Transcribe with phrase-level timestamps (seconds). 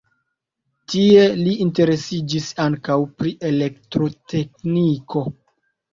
[0.93, 5.25] Tie li interesiĝis ankaŭ pri elektrotekniko.